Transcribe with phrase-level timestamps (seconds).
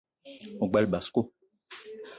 [0.63, 1.21] O gbele basko?